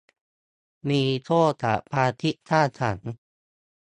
[0.89, 3.11] มีโชคจากความคิดสร้างสรรค์